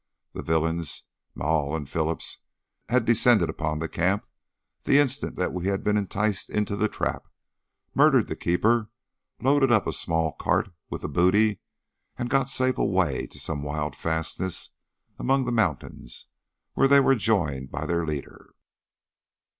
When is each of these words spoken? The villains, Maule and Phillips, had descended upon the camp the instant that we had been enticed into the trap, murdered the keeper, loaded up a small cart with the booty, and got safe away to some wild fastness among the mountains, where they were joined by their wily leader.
The 0.33 0.41
villains, 0.41 1.03
Maule 1.35 1.75
and 1.75 1.87
Phillips, 1.87 2.39
had 2.89 3.05
descended 3.05 3.51
upon 3.51 3.77
the 3.77 3.87
camp 3.87 4.25
the 4.81 4.97
instant 4.97 5.35
that 5.35 5.53
we 5.53 5.67
had 5.67 5.83
been 5.83 5.95
enticed 5.95 6.49
into 6.49 6.75
the 6.75 6.89
trap, 6.89 7.27
murdered 7.93 8.25
the 8.25 8.35
keeper, 8.35 8.89
loaded 9.41 9.71
up 9.71 9.85
a 9.85 9.93
small 9.93 10.31
cart 10.31 10.73
with 10.89 11.03
the 11.03 11.07
booty, 11.07 11.59
and 12.17 12.31
got 12.31 12.49
safe 12.49 12.79
away 12.79 13.27
to 13.27 13.39
some 13.39 13.61
wild 13.61 13.95
fastness 13.95 14.71
among 15.19 15.45
the 15.45 15.51
mountains, 15.51 16.25
where 16.73 16.87
they 16.87 16.99
were 16.99 17.13
joined 17.13 17.69
by 17.69 17.85
their 17.85 17.99
wily 17.99 18.15
leader. 18.15 18.55